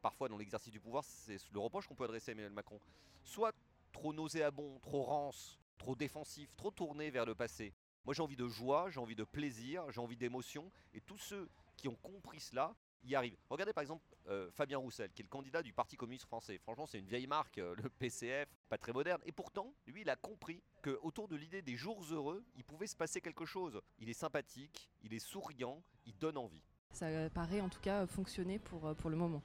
Parfois, 0.00 0.28
dans 0.28 0.36
l'exercice 0.36 0.72
du 0.72 0.80
pouvoir, 0.80 1.04
c'est 1.04 1.38
le 1.52 1.58
reproche 1.58 1.86
qu'on 1.86 1.94
peut 1.94 2.04
adresser 2.04 2.30
à 2.30 2.32
Emmanuel 2.32 2.52
Macron. 2.52 2.78
Soit 3.24 3.52
trop 3.92 4.12
nauséabond, 4.12 4.78
trop 4.80 5.02
rance, 5.02 5.58
trop 5.78 5.96
défensif, 5.96 6.54
trop 6.56 6.70
tourné 6.70 7.10
vers 7.10 7.26
le 7.26 7.34
passé. 7.34 7.72
Moi 8.06 8.14
j'ai 8.14 8.22
envie 8.22 8.36
de 8.36 8.46
joie, 8.46 8.88
j'ai 8.88 9.00
envie 9.00 9.16
de 9.16 9.24
plaisir, 9.24 9.90
j'ai 9.90 10.00
envie 10.00 10.16
d'émotion, 10.16 10.70
et 10.94 11.00
tous 11.00 11.18
ceux 11.18 11.48
qui 11.76 11.88
ont 11.88 11.96
compris 11.96 12.38
cela 12.38 12.72
y 13.02 13.16
arrivent. 13.16 13.36
Regardez 13.50 13.72
par 13.72 13.82
exemple 13.82 14.04
euh, 14.28 14.48
Fabien 14.52 14.78
Roussel, 14.78 15.10
qui 15.12 15.22
est 15.22 15.24
le 15.24 15.28
candidat 15.28 15.60
du 15.60 15.72
Parti 15.72 15.96
communiste 15.96 16.24
français. 16.24 16.56
Franchement, 16.58 16.86
c'est 16.86 17.00
une 17.00 17.06
vieille 17.06 17.26
marque, 17.26 17.58
euh, 17.58 17.74
le 17.82 17.88
PCF, 17.88 18.48
pas 18.68 18.78
très 18.78 18.92
moderne. 18.92 19.20
Et 19.26 19.32
pourtant, 19.32 19.74
lui, 19.88 20.02
il 20.02 20.10
a 20.10 20.14
compris 20.14 20.62
que 20.82 20.98
autour 21.02 21.26
de 21.26 21.34
l'idée 21.34 21.62
des 21.62 21.76
jours 21.76 22.00
heureux, 22.12 22.44
il 22.54 22.62
pouvait 22.62 22.86
se 22.86 22.96
passer 22.96 23.20
quelque 23.20 23.44
chose. 23.44 23.80
Il 23.98 24.08
est 24.08 24.14
sympathique, 24.14 24.88
il 25.02 25.12
est 25.12 25.18
souriant, 25.18 25.82
il 26.04 26.16
donne 26.16 26.36
envie. 26.36 26.62
Ça 26.96 27.08
paraît 27.34 27.60
en 27.60 27.68
tout 27.68 27.80
cas 27.82 28.06
fonctionner 28.06 28.58
pour, 28.58 28.86
euh, 28.86 28.94
pour 28.94 29.10
le 29.10 29.16
moment. 29.16 29.42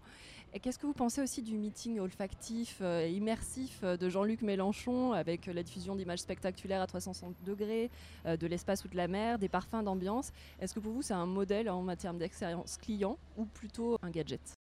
Et 0.54 0.62
qu'est-ce 0.62 0.80
que 0.80 0.86
vous 0.86 0.94
pensez 0.94 1.22
aussi 1.22 1.42
du 1.42 1.58
meeting 1.58 2.00
olfactif 2.00 2.78
euh, 2.80 3.06
et 3.06 3.12
immersif 3.12 3.82
euh, 3.84 3.98
de 3.98 4.08
Jean-Luc 4.08 4.42
Mélenchon 4.42 5.12
avec 5.12 5.48
la 5.48 5.62
diffusion 5.62 5.98
d'images 5.98 6.20
spectaculaires 6.20 6.82
à 6.82 6.88
360 6.88 7.36
degrés, 7.44 7.92
de 8.26 8.48
l'espace 8.48 8.86
ou 8.86 8.88
de 8.88 8.96
la 8.96 9.10
mer, 9.10 9.38
des 9.38 9.50
parfums 9.50 9.84
d'ambiance? 9.84 10.32
Est-ce 10.62 10.74
que 10.74 10.80
pour 10.80 10.94
vous 10.94 11.02
c'est 11.02 11.14
un 11.14 11.26
modèle 11.26 11.70
en 11.70 11.82
matière 11.82 12.14
d'expérience 12.14 12.78
client 12.78 13.18
ou 13.36 13.44
plutôt 13.44 13.98
un 14.02 14.12
gadget? 14.12 14.54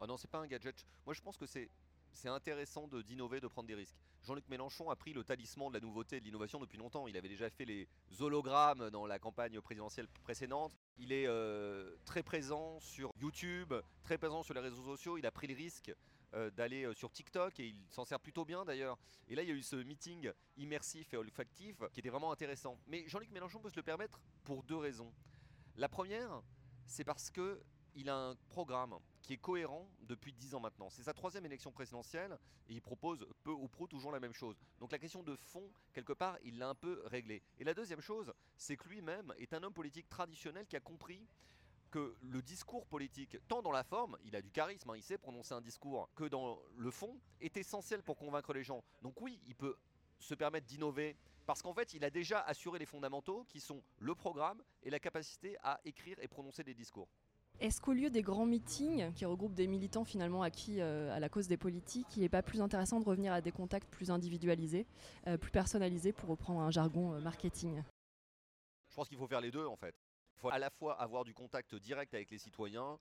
Oh 0.00 0.06
non, 0.08 0.16
c'est 0.16 0.30
pas 0.30 0.38
un 0.38 0.46
gadget. 0.48 0.84
Moi 1.06 1.14
je 1.14 1.20
pense 1.20 1.36
que 1.36 1.46
c'est 1.46 1.70
c'est 2.18 2.28
intéressant 2.28 2.88
d'innover, 2.88 3.40
de, 3.40 3.46
prendre 3.46 3.68
des 3.68 3.76
risques. 3.76 3.96
Jean-Luc 4.24 4.48
Mélenchon 4.48 4.90
a 4.90 4.96
pris 4.96 5.12
le 5.12 5.22
talisman 5.22 5.68
de 5.68 5.74
la 5.74 5.80
nouveauté 5.80 6.16
et 6.16 6.20
de 6.20 6.24
l'innovation 6.24 6.58
depuis 6.58 6.76
longtemps. 6.76 7.06
Il 7.06 7.16
avait 7.16 7.28
déjà 7.28 7.48
fait 7.48 7.64
les 7.64 7.88
hologrammes 8.18 8.90
dans 8.90 9.06
la 9.06 9.20
campagne 9.20 9.60
présidentielle 9.60 10.08
précédente. 10.24 10.72
Il 10.96 11.12
est 11.12 11.28
euh, 11.28 11.94
très 12.04 12.24
présent 12.24 12.80
sur 12.80 13.12
YouTube, 13.20 13.72
très 14.02 14.18
présent 14.18 14.42
sur 14.42 14.52
les 14.52 14.60
réseaux 14.60 14.82
sociaux. 14.82 15.16
Il 15.16 15.26
a 15.26 15.30
pris 15.30 15.46
le 15.46 15.54
risque 15.54 15.94
euh, 16.34 16.50
d'aller 16.50 16.84
euh, 16.84 16.92
sur 16.92 17.12
TikTok 17.12 17.60
et 17.60 17.68
il 17.68 17.86
s'en 17.88 18.04
sert 18.04 18.18
plutôt 18.18 18.44
bien 18.44 18.64
d'ailleurs. 18.64 18.98
Et 19.28 19.36
là, 19.36 19.44
il 19.44 19.48
y 19.48 19.52
a 19.52 19.54
eu 19.54 19.62
ce 19.62 19.76
meeting 19.76 20.32
immersif 20.56 21.14
et 21.14 21.16
olfactif 21.16 21.76
qui 21.92 22.00
était 22.00 22.10
vraiment 22.10 22.32
intéressant. 22.32 22.80
Mais 22.88 23.04
Jean-Luc 23.06 23.30
Mélenchon 23.30 23.60
peut 23.60 23.70
se 23.70 23.76
le 23.76 23.84
permettre 23.84 24.20
pour 24.42 24.64
deux 24.64 24.76
raisons. 24.76 25.12
La 25.76 25.88
première, 25.88 26.42
c'est 26.84 27.04
parce 27.04 27.30
que 27.30 27.62
il 27.94 28.08
a 28.08 28.16
un 28.16 28.34
programme 28.48 28.94
qui 29.22 29.34
est 29.34 29.38
cohérent 29.38 29.88
depuis 30.02 30.32
dix 30.32 30.54
ans 30.54 30.60
maintenant. 30.60 30.88
C'est 30.90 31.02
sa 31.02 31.12
troisième 31.12 31.44
élection 31.44 31.70
présidentielle 31.70 32.38
et 32.68 32.74
il 32.74 32.80
propose 32.80 33.26
peu 33.44 33.50
ou 33.50 33.68
prou 33.68 33.86
toujours 33.86 34.12
la 34.12 34.20
même 34.20 34.32
chose. 34.32 34.56
Donc 34.78 34.92
la 34.92 34.98
question 34.98 35.22
de 35.22 35.36
fond, 35.36 35.70
quelque 35.92 36.12
part, 36.12 36.38
il 36.44 36.58
l'a 36.58 36.68
un 36.68 36.74
peu 36.74 37.02
réglée. 37.06 37.42
Et 37.58 37.64
la 37.64 37.74
deuxième 37.74 38.00
chose, 38.00 38.32
c'est 38.56 38.76
que 38.76 38.88
lui-même 38.88 39.34
est 39.38 39.52
un 39.52 39.62
homme 39.62 39.74
politique 39.74 40.08
traditionnel 40.08 40.66
qui 40.66 40.76
a 40.76 40.80
compris 40.80 41.26
que 41.90 42.16
le 42.20 42.42
discours 42.42 42.86
politique, 42.86 43.36
tant 43.48 43.62
dans 43.62 43.72
la 43.72 43.84
forme, 43.84 44.18
il 44.22 44.36
a 44.36 44.42
du 44.42 44.50
charisme, 44.50 44.90
hein, 44.90 44.96
il 44.96 45.02
sait 45.02 45.18
prononcer 45.18 45.54
un 45.54 45.60
discours, 45.60 46.10
que 46.14 46.24
dans 46.24 46.60
le 46.76 46.90
fond, 46.90 47.18
est 47.40 47.56
essentiel 47.56 48.02
pour 48.02 48.16
convaincre 48.16 48.52
les 48.52 48.62
gens. 48.62 48.84
Donc 49.02 49.20
oui, 49.20 49.40
il 49.46 49.54
peut 49.54 49.76
se 50.18 50.34
permettre 50.34 50.66
d'innover, 50.66 51.16
parce 51.46 51.62
qu'en 51.62 51.72
fait, 51.72 51.94
il 51.94 52.04
a 52.04 52.10
déjà 52.10 52.40
assuré 52.40 52.78
les 52.78 52.86
fondamentaux 52.86 53.44
qui 53.48 53.60
sont 53.60 53.82
le 53.98 54.14
programme 54.14 54.62
et 54.82 54.90
la 54.90 55.00
capacité 55.00 55.56
à 55.62 55.80
écrire 55.84 56.18
et 56.20 56.28
prononcer 56.28 56.62
des 56.62 56.74
discours. 56.74 57.08
Est-ce 57.60 57.80
qu'au 57.80 57.92
lieu 57.92 58.08
des 58.08 58.22
grands 58.22 58.46
meetings 58.46 59.12
qui 59.14 59.24
regroupent 59.24 59.54
des 59.54 59.66
militants 59.66 60.04
finalement 60.04 60.42
acquis 60.42 60.80
euh, 60.80 61.12
à 61.12 61.18
la 61.18 61.28
cause 61.28 61.48
des 61.48 61.56
politiques, 61.56 62.16
il 62.16 62.20
n'est 62.20 62.28
pas 62.28 62.42
plus 62.42 62.60
intéressant 62.60 63.00
de 63.00 63.04
revenir 63.04 63.32
à 63.32 63.40
des 63.40 63.50
contacts 63.50 63.90
plus 63.90 64.12
individualisés, 64.12 64.86
euh, 65.26 65.36
plus 65.36 65.50
personnalisés 65.50 66.12
pour 66.12 66.28
reprendre 66.28 66.60
un 66.60 66.70
jargon 66.70 67.14
euh, 67.14 67.20
marketing? 67.20 67.82
Je 68.88 68.94
pense 68.94 69.08
qu'il 69.08 69.18
faut 69.18 69.26
faire 69.26 69.40
les 69.40 69.50
deux 69.50 69.66
en 69.66 69.76
fait. 69.76 69.96
Il 70.36 70.40
faut 70.40 70.50
à 70.50 70.58
la 70.60 70.70
fois 70.70 71.00
avoir 71.00 71.24
du 71.24 71.34
contact 71.34 71.74
direct 71.74 72.14
avec 72.14 72.30
les 72.30 72.38
citoyens, 72.38 72.96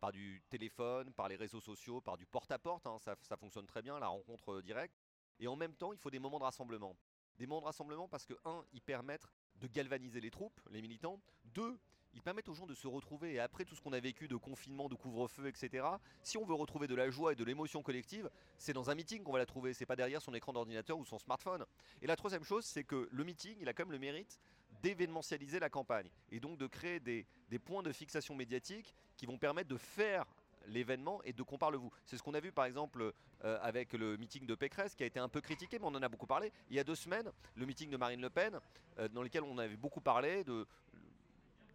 par 0.00 0.10
du 0.10 0.42
téléphone, 0.50 1.12
par 1.12 1.28
les 1.28 1.36
réseaux 1.36 1.60
sociaux, 1.60 2.00
par 2.00 2.16
du 2.16 2.26
porte-à-porte, 2.26 2.86
hein, 2.88 2.98
ça, 2.98 3.14
ça 3.22 3.36
fonctionne 3.36 3.66
très 3.66 3.82
bien, 3.82 4.00
la 4.00 4.08
rencontre 4.08 4.60
directe. 4.62 4.96
Et 5.38 5.46
en 5.46 5.54
même 5.54 5.74
temps, 5.74 5.92
il 5.92 5.98
faut 5.98 6.10
des 6.10 6.18
moments 6.18 6.38
de 6.38 6.44
rassemblement. 6.44 6.96
Des 7.38 7.46
moments 7.46 7.60
de 7.60 7.66
rassemblement 7.66 8.08
parce 8.08 8.26
que, 8.26 8.34
un, 8.44 8.64
ils 8.72 8.82
permettent 8.82 9.26
de 9.56 9.68
galvaniser 9.68 10.20
les 10.20 10.30
troupes, 10.30 10.60
les 10.70 10.82
militants. 10.82 11.20
Deux, 11.44 11.78
ils 12.16 12.22
permettent 12.22 12.48
aux 12.48 12.54
gens 12.54 12.66
de 12.66 12.74
se 12.74 12.88
retrouver. 12.88 13.34
Et 13.34 13.40
après 13.40 13.64
tout 13.64 13.76
ce 13.76 13.82
qu'on 13.82 13.92
a 13.92 14.00
vécu 14.00 14.26
de 14.26 14.36
confinement, 14.36 14.88
de 14.88 14.94
couvre-feu, 14.94 15.46
etc., 15.46 15.86
si 16.22 16.38
on 16.38 16.44
veut 16.44 16.54
retrouver 16.54 16.88
de 16.88 16.94
la 16.94 17.10
joie 17.10 17.32
et 17.32 17.36
de 17.36 17.44
l'émotion 17.44 17.82
collective, 17.82 18.30
c'est 18.58 18.72
dans 18.72 18.90
un 18.90 18.94
meeting 18.94 19.22
qu'on 19.22 19.32
va 19.32 19.38
la 19.38 19.46
trouver. 19.46 19.74
C'est 19.74 19.86
pas 19.86 19.96
derrière 19.96 20.22
son 20.22 20.34
écran 20.34 20.54
d'ordinateur 20.54 20.98
ou 20.98 21.04
son 21.04 21.18
smartphone. 21.18 21.64
Et 22.00 22.06
la 22.06 22.16
troisième 22.16 22.42
chose, 22.42 22.64
c'est 22.64 22.84
que 22.84 23.06
le 23.12 23.24
meeting, 23.24 23.56
il 23.60 23.68
a 23.68 23.74
quand 23.74 23.84
même 23.84 23.92
le 23.92 23.98
mérite 23.98 24.40
d'événementialiser 24.82 25.60
la 25.60 25.68
campagne. 25.68 26.08
Et 26.30 26.40
donc 26.40 26.56
de 26.58 26.66
créer 26.66 27.00
des, 27.00 27.26
points 27.64 27.82
de 27.82 27.92
fixation 27.92 28.34
médiatique 28.34 28.94
qui 29.16 29.26
vont 29.26 29.38
permettre 29.38 29.68
de 29.68 29.76
faire 29.76 30.24
l'événement 30.68 31.22
et 31.22 31.32
de 31.32 31.42
qu'on 31.42 31.58
parle 31.58 31.76
vous. 31.76 31.92
C'est 32.04 32.16
ce 32.16 32.22
qu'on 32.22 32.34
a 32.34 32.40
vu 32.40 32.50
par 32.50 32.64
exemple 32.64 33.12
euh, 33.44 33.58
avec 33.62 33.92
le 33.92 34.16
meeting 34.16 34.46
de 34.46 34.54
Pécresse 34.54 34.94
qui 34.94 35.04
a 35.04 35.06
été 35.06 35.20
un 35.20 35.28
peu 35.28 35.40
critiqué, 35.40 35.78
mais 35.78 35.84
on 35.84 35.94
en 35.94 36.02
a 36.02 36.08
beaucoup 36.08 36.26
parlé. 36.26 36.50
Il 36.70 36.76
y 36.76 36.80
a 36.80 36.84
deux 36.84 36.96
semaines, 36.96 37.30
le 37.54 37.66
meeting 37.66 37.90
de 37.90 37.96
Marine 37.96 38.20
Le 38.20 38.30
Pen, 38.30 38.58
euh, 38.98 39.08
dans 39.08 39.22
lequel 39.22 39.44
on 39.44 39.58
avait 39.58 39.76
beaucoup 39.76 40.00
parlé 40.00 40.42
de 40.44 40.66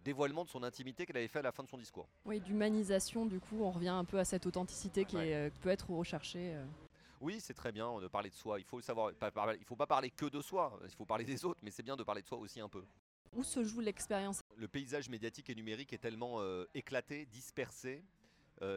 dévoilement 0.03 0.43
de 0.43 0.49
son 0.49 0.63
intimité 0.63 1.05
qu'elle 1.05 1.17
avait 1.17 1.27
fait 1.27 1.39
à 1.39 1.43
la 1.43 1.51
fin 1.51 1.63
de 1.63 1.69
son 1.69 1.77
discours. 1.77 2.07
Oui, 2.25 2.39
d'humanisation, 2.39 3.25
du 3.25 3.39
coup, 3.39 3.61
on 3.61 3.71
revient 3.71 3.89
un 3.89 4.05
peu 4.05 4.19
à 4.19 4.25
cette 4.25 4.45
authenticité 4.45 5.05
qui, 5.05 5.15
Ouais. 5.17 5.29
est, 5.29 5.35
euh, 5.35 5.49
qui 5.49 5.59
peut 5.59 5.69
être 5.69 5.89
recherchée. 5.91 6.53
euh. 6.55 6.65
Oui, 7.19 7.39
c'est 7.39 7.53
très 7.53 7.71
bien 7.71 7.99
de 7.99 8.07
parler 8.07 8.29
de 8.29 8.35
soi. 8.35 8.59
Il 8.59 8.65
faut 8.65 8.81
savoir. 8.81 9.13
Pas 9.13 9.31
Il 9.59 9.65
faut 9.65 9.75
pas 9.75 9.85
parler 9.85 10.09
que 10.09 10.25
de 10.25 10.41
soi. 10.41 10.79
Il 10.83 10.95
faut 10.95 11.05
parler 11.05 11.23
des 11.23 11.45
autres, 11.45 11.59
mais 11.61 11.69
c'est 11.69 11.83
bien 11.83 11.95
de 11.95 12.03
parler 12.03 12.23
de 12.23 12.27
soi 12.27 12.39
aussi 12.39 12.59
un 12.59 12.69
peu. 12.69 12.83
Où 13.33 13.43
se 13.43 13.63
joue 13.63 13.79
l'expérience? 13.79 14.41
Le 14.57 14.67
paysage 14.67 15.07
médiatique 15.07 15.49
et 15.51 15.55
numérique 15.55 15.93
est 15.93 15.99
tellement 15.99 16.41
euh, 16.41 16.65
éclaté, 16.73 17.25
dispersé, 17.27 18.03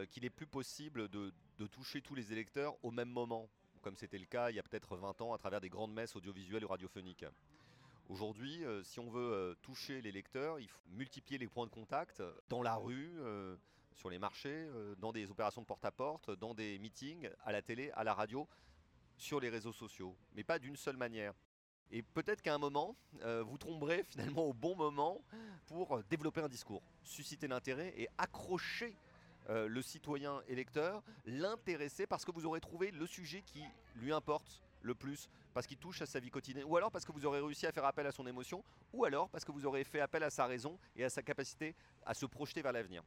qu'il 0.09 0.25
est 0.25 0.31
plus 0.31 0.47
possible 0.47 1.07
de, 1.09 1.31
de 1.59 1.67
toucher 1.67 2.01
tous 2.01 2.15
les 2.15 2.31
électeurs 2.33 2.75
au 2.81 2.89
même 2.89 3.09
moment, 3.09 3.47
comme 3.83 3.95
c'était 3.95 4.17
le 4.17 4.25
cas 4.25 4.49
il 4.49 4.55
y 4.55 4.59
a 4.59 4.63
peut-être 4.63 4.97
20 4.97 5.21
ans 5.21 5.31
à 5.31 5.37
travers 5.37 5.61
des 5.61 5.69
grandes 5.69 5.93
messes 5.93 6.15
audiovisuelles 6.15 6.65
ou 6.65 6.67
radiophoniques. 6.67 7.23
Aujourd'hui, 8.07 8.63
euh, 8.63 8.83
si 8.83 8.99
on 8.99 9.09
veut 9.09 9.33
euh, 9.33 9.55
toucher 9.63 9.99
les 9.99 10.11
lecteurs, 10.11 10.59
il 10.59 10.67
faut 10.67 10.81
multiplier 10.91 11.39
les 11.39 11.47
points 11.47 11.65
de 11.65 11.71
contact 11.71 12.19
euh, 12.19 12.31
dans 12.49 12.61
la 12.61 12.75
rue, 12.75 13.13
sur 13.93 14.09
les 14.09 14.19
marchés, 14.19 14.67
dans 14.99 15.13
des 15.13 15.31
opérations 15.31 15.61
de 15.61 15.65
porte-à-porte, 15.65 16.29
dans 16.31 16.53
des 16.53 16.77
meetings, 16.79 17.29
à 17.45 17.53
la 17.53 17.61
télé, 17.61 17.91
à 17.91 18.03
la 18.03 18.13
radio, 18.13 18.45
sur 19.17 19.39
les 19.39 19.47
réseaux 19.47 19.71
sociaux, 19.71 20.17
mais 20.33 20.43
pas 20.43 20.59
d'une 20.59 20.75
seule 20.75 20.97
manière. 20.97 21.33
Et 21.91 22.01
peut-être 22.01 22.41
qu'à 22.41 22.53
un 22.53 22.57
moment, 22.57 22.97
vous 23.21 23.57
tomberez 23.57 24.03
finalement 24.09 24.43
au 24.43 24.53
bon 24.53 24.75
moment 24.75 25.23
pour 25.65 26.03
développer 26.09 26.41
un 26.41 26.49
discours, 26.49 26.83
susciter 27.03 27.47
l'intérêt 27.47 27.93
et 27.95 28.09
accrocher 28.17 28.97
le 29.47 29.81
citoyen 29.81 30.41
électeur, 30.49 31.01
l'intéresser 31.25 32.05
parce 32.05 32.25
que 32.25 32.31
vous 32.31 32.45
aurez 32.45 32.59
trouvé 32.59 32.91
le 32.91 33.07
sujet 33.07 33.43
qui 33.43 33.63
lui 33.95 34.11
importe 34.11 34.64
le 34.85 34.95
plus, 34.95 35.27
parce 35.53 35.67
qu'il 35.67 35.77
touche 35.77 36.01
à 36.01 36.05
sa 36.05 36.19
vie 36.19 36.29
quotidienne, 36.29 36.65
ou 36.65 36.77
alors 36.77 36.91
parce 36.91 37.03
que 37.03 37.11
vous 37.11 37.25
aurez 37.25 37.39
réussi 37.39 37.65
à 37.65 37.71
faire 37.71 37.85
appel 37.85 38.05
à 38.07 38.11
son 38.11 38.25
émotion, 38.27 38.63
ou 38.93 39.05
alors 39.05 39.29
parce 39.29 39.43
que 39.43 39.51
vous 39.51 39.65
aurez 39.65 39.83
fait 39.83 39.99
appel 39.99 40.23
à 40.23 40.29
sa 40.29 40.45
raison 40.45 40.77
et 40.95 41.03
à 41.03 41.09
sa 41.09 41.21
capacité 41.21 41.75
à 42.05 42.13
se 42.13 42.25
projeter 42.25 42.61
vers 42.61 42.71
l'avenir. 42.71 43.03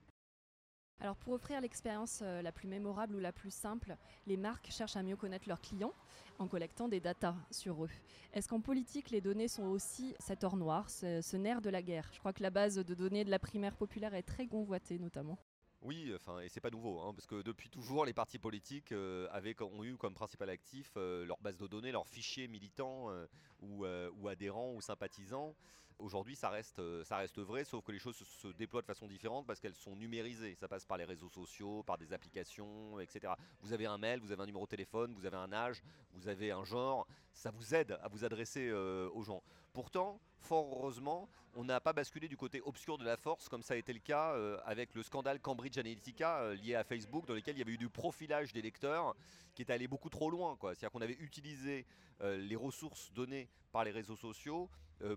Alors 1.01 1.17
pour 1.17 1.35
offrir 1.35 1.61
l'expérience 1.61 2.21
euh, 2.23 2.43
la 2.43 2.51
plus 2.51 2.67
mémorable 2.67 3.15
ou 3.15 3.21
la 3.21 3.33
plus 3.33 3.53
simple, 3.53 3.97
les 4.27 4.37
marques 4.37 4.69
cherchent 4.71 4.97
à 4.97 5.03
mieux 5.05 5.15
connaître 5.15 5.49
leurs 5.49 5.61
clients 5.61 5.95
en 6.41 6.49
collectant 6.49 6.89
des 6.89 6.99
datas 6.99 7.37
sur 7.53 7.85
eux. 7.85 7.91
Est-ce 8.33 8.49
qu'en 8.49 8.61
politique, 8.61 9.11
les 9.11 9.21
données 9.21 9.47
sont 9.47 9.67
aussi 9.67 10.17
cet 10.19 10.43
or 10.43 10.57
noir, 10.57 10.91
ce, 10.91 11.37
nerf 11.37 11.61
de 11.61 11.71
la 11.71 11.83
guerre? 11.83 12.09
Je 12.13 12.19
crois 12.19 12.33
que 12.33 12.43
la 12.43 12.51
base 12.51 12.75
de 12.77 12.95
données 12.95 13.25
de 13.25 13.31
la 13.31 13.39
primaire 13.39 13.77
populaire 13.77 14.15
est 14.15 14.25
très 14.25 14.49
convoitée 14.49 14.99
notamment. 14.99 15.39
Oui, 15.83 16.13
enfin, 16.15 16.41
et 16.41 16.49
c'est 16.49 16.61
pas 16.61 16.71
nouveau, 16.71 17.01
hein, 17.01 17.13
parce 17.15 17.27
que 17.27 17.41
depuis 17.43 17.71
toujours, 17.71 18.05
les 18.05 18.13
partis 18.13 18.41
politiques 18.41 18.91
euh, 18.91 19.29
avaient, 19.31 19.55
ont 19.63 19.85
eu 19.85 19.97
comme 19.97 20.13
principal 20.13 20.51
actif 20.51 20.93
euh, 20.97 21.25
leur 21.25 21.39
base 21.39 21.57
de 21.57 21.69
données, 21.69 21.93
leurs 21.93 22.09
fichiers 22.09 22.49
militants 22.49 23.11
euh, 23.11 23.27
ou, 23.61 23.87
ou 23.87 24.29
adhérents 24.29 24.73
ou 24.75 24.81
sympathisants. 24.81 25.55
Aujourd'hui, 26.01 26.37
ça 26.37 26.49
reste, 26.49 26.81
ça 27.03 27.17
reste 27.17 27.41
vrai, 27.41 27.65
sauf 27.65 27.85
que 27.85 27.91
les 27.91 27.99
choses 27.99 28.17
se, 28.17 28.49
déploient 28.49 28.83
de 28.83 28.87
façon 28.87 29.09
différente 29.09 29.47
parce 29.47 29.59
qu'elles 29.59 29.75
sont 29.75 29.97
numérisées. 29.97 30.55
Ça 30.55 30.69
passe 30.69 30.85
par 30.85 30.97
les 30.97 31.05
réseaux 31.05 31.29
sociaux, 31.29 31.83
par 31.83 31.99
des 31.99 32.13
applications, 32.13 33.01
etc. 33.01 33.33
Vous 33.63 33.73
avez 33.73 33.87
un 33.87 33.99
mail, 33.99 34.21
vous 34.21 34.31
avez 34.31 34.43
un 34.43 34.47
numéro 34.47 34.65
de 34.65 34.71
téléphone, 34.71 35.13
vous 35.15 35.27
avez 35.27 35.37
un 35.37 35.53
âge, 35.53 35.83
vous 36.13 36.29
avez 36.29 36.53
un 36.53 36.65
genre. 36.65 37.07
Ça 37.33 37.51
vous 37.51 37.75
aide 37.75 37.99
à 38.01 38.07
vous 38.07 38.25
adresser 38.25 38.71
aux 38.71 39.23
gens. 39.23 39.43
Pourtant, 39.73 40.21
fort 40.41 40.69
heureusement, 40.77 41.29
on 41.55 41.65
n'a 41.65 41.81
pas 41.81 41.93
basculé 41.93 42.29
du 42.29 42.37
côté 42.37 42.61
obscur 42.65 42.99
de 42.99 43.05
la 43.05 43.17
force 43.17 43.49
comme 43.49 43.63
ça 43.63 43.75
a 43.75 43.77
été 43.77 43.93
le 43.93 43.99
cas 43.99 44.35
euh, 44.35 44.59
avec 44.65 44.95
le 44.95 45.03
scandale 45.03 45.41
Cambridge 45.41 45.77
Analytica 45.79 46.39
euh, 46.41 46.55
lié 46.55 46.75
à 46.75 46.85
Facebook 46.85 47.27
dans 47.27 47.35
lequel 47.35 47.57
il 47.57 47.59
y 47.59 47.63
avait 47.63 47.73
eu 47.73 47.79
du 47.79 47.89
profilage 47.89 48.53
des 48.53 48.63
lecteurs 48.63 49.17
qui 49.55 49.63
est 49.63 49.71
allé 49.71 49.89
beaucoup 49.89 50.09
trop 50.09 50.31
loin. 50.31 50.57
C'est-à-dire 50.61 50.91
qu'on 50.91 51.01
avait 51.01 51.17
utilisé 51.21 51.87
euh, 52.21 52.37
les 52.37 52.57
ressources 52.57 53.13
données 53.13 53.49
par 53.73 53.85
les 53.85 53.91
réseaux 53.91 54.17
sociaux 54.17 54.71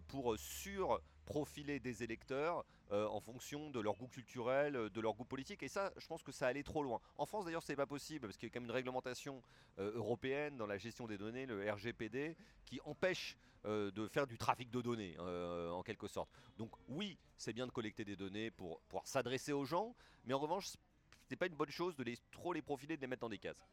pour 0.07 0.37
sur-profiler 0.37 1.79
des 1.79 2.03
électeurs 2.03 2.65
euh, 2.91 3.07
en 3.07 3.21
fonction 3.21 3.69
de 3.69 3.79
leur 3.79 3.95
goût 3.95 4.07
culturel, 4.07 4.75
euh, 4.75 4.89
de 4.89 4.99
leur 4.99 5.13
goût 5.13 5.23
politique. 5.23 5.63
Et 5.63 5.69
ça, 5.69 5.93
je 5.97 6.05
pense 6.07 6.23
que 6.23 6.33
ça 6.33 6.47
allait 6.47 6.63
trop 6.63 6.83
loin. 6.83 6.99
En 7.17 7.25
France, 7.25 7.45
d'ailleurs, 7.45 7.63
c'est 7.63 7.75
pas 7.75 7.85
possible 7.85 8.27
parce 8.27 8.37
qu'il 8.37 8.49
y 8.49 8.51
a 8.51 8.53
quand 8.53 8.59
même 8.59 8.69
une 8.69 8.75
réglementation 8.75 9.41
euh, 9.79 9.93
européenne 9.95 10.57
dans 10.57 10.67
la 10.67 10.77
gestion 10.77 11.07
des 11.07 11.17
données, 11.17 11.45
le 11.45 11.71
RGPD, 11.71 12.35
qui 12.65 12.81
empêche 12.83 13.37
euh, 13.65 13.91
de 13.91 14.07
faire 14.07 14.27
du 14.27 14.37
trafic 14.37 14.69
de 14.71 14.81
données, 14.81 15.15
euh, 15.19 15.69
en 15.69 15.83
quelque 15.83 16.07
sorte. 16.07 16.29
Donc 16.57 16.71
oui, 16.89 17.17
c'est 17.37 17.53
bien 17.53 17.65
de 17.65 17.71
collecter 17.71 18.03
des 18.03 18.15
données 18.15 18.51
pour 18.51 18.81
pouvoir 18.81 19.07
s'adresser 19.07 19.53
aux 19.53 19.65
gens, 19.65 19.95
mais 20.25 20.33
en 20.33 20.39
revanche, 20.39 20.73
c'est 21.29 21.35
pas 21.35 21.45
une 21.45 21.55
bonne 21.55 21.69
chose 21.69 21.95
de 21.95 22.03
trop 22.31 22.51
les 22.51 22.61
profiler, 22.61 22.97
de 22.97 23.01
les 23.01 23.07
mettre 23.07 23.21
dans 23.21 23.29
des 23.29 23.37
cases. 23.37 23.63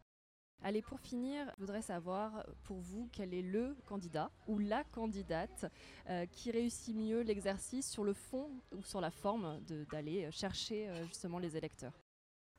Allez, 0.62 0.83
pour 0.83 0.99
finir, 0.99 1.50
je 1.57 1.61
voudrais 1.61 1.83
savoir 1.83 2.45
pour 2.65 2.79
vous 2.79 3.09
quel 3.12 3.33
est 3.33 3.43
le 3.43 3.77
candidat 3.87 4.31
ou 4.49 4.59
la 4.59 4.83
candidate 4.85 5.67
euh, 6.09 6.27
qui 6.27 6.50
réussit 6.50 6.97
mieux 6.97 7.21
l'exercice 7.21 7.88
sur 7.88 8.03
le 8.03 8.12
fond 8.12 8.50
ou 8.73 8.83
sur 8.83 9.00
la 9.00 9.11
forme 9.11 9.61
d'aller 9.91 10.31
chercher 10.33 10.88
euh, 10.88 11.07
justement 11.07 11.38
les 11.38 11.57
électeurs? 11.57 11.93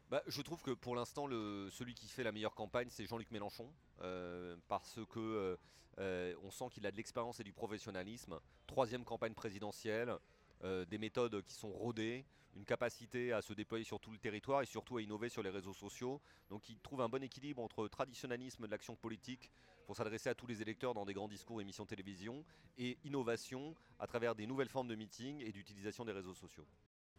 Bah, 0.09 0.23
je 0.25 0.41
trouve 0.41 0.63
que 0.63 0.71
pour 0.71 0.95
l'instant, 0.95 1.27
celui 1.27 1.93
qui 1.93 2.07
fait 2.07 2.23
la 2.23 2.31
meilleure 2.31 2.55
campagne, 2.55 2.87
c'est 2.89 3.05
Jean-Luc 3.05 3.29
Mélenchon, 3.29 3.71
euh, 4.01 4.55
parce 4.67 4.99
que 5.11 5.19
euh, 5.19 5.57
euh, 5.99 6.33
on 6.41 6.49
sent 6.49 6.65
qu'il 6.71 6.87
a 6.87 6.91
de 6.91 6.97
l'expérience 6.97 7.39
et 7.39 7.43
du 7.43 7.53
professionnalisme. 7.53 8.39
Troisième 8.65 9.03
campagne 9.03 9.35
présidentielle, 9.35 10.15
euh, 10.63 10.85
des 10.85 10.97
méthodes 10.97 11.41
qui 11.43 11.53
sont 11.53 11.71
rodées, 11.71 12.25
une 12.55 12.65
capacité 12.65 13.31
à 13.31 13.41
se 13.41 13.53
déployer 13.53 13.83
sur 13.85 13.99
tout 13.99 14.11
le 14.11 14.17
territoire 14.17 14.61
et 14.61 14.65
surtout 14.65 14.97
à 14.97 15.01
innover 15.01 15.29
sur 15.29 15.43
les 15.43 15.49
réseaux 15.49 15.73
sociaux. 15.73 16.19
Donc 16.49 16.67
il 16.69 16.79
trouve 16.79 17.01
un 17.01 17.09
bon 17.09 17.23
équilibre 17.23 17.61
entre 17.61 17.87
traditionnalisme 17.87 18.65
de 18.65 18.71
l'action 18.71 18.95
politique 18.95 19.51
pour 19.85 19.95
s'adresser 19.95 20.29
à 20.29 20.35
tous 20.35 20.47
les 20.47 20.61
électeurs 20.61 20.93
dans 20.93 21.05
des 21.05 21.13
grands 21.13 21.27
discours 21.27 21.59
et 21.59 21.63
émissions 21.63 21.83
de 21.83 21.89
télévision 21.89 22.43
et 22.77 22.97
innovation 23.03 23.75
à 23.99 24.07
travers 24.07 24.35
des 24.35 24.47
nouvelles 24.47 24.69
formes 24.69 24.87
de 24.87 24.95
meeting 24.95 25.41
et 25.41 25.51
d'utilisation 25.51 26.05
des 26.05 26.11
réseaux 26.11 26.33
sociaux. 26.33 26.65